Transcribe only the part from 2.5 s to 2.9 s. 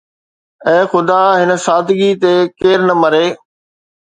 ڪير